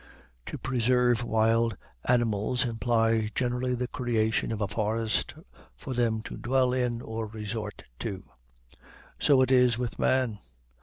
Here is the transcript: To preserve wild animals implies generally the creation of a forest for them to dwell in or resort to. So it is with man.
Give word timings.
To 0.47 0.57
preserve 0.57 1.21
wild 1.23 1.77
animals 2.05 2.65
implies 2.65 3.29
generally 3.35 3.75
the 3.75 3.87
creation 3.87 4.51
of 4.51 4.59
a 4.59 4.67
forest 4.67 5.35
for 5.75 5.93
them 5.93 6.23
to 6.23 6.37
dwell 6.37 6.73
in 6.73 7.03
or 7.03 7.27
resort 7.27 7.83
to. 7.99 8.23
So 9.19 9.43
it 9.43 9.51
is 9.51 9.77
with 9.77 9.99
man. 9.99 10.39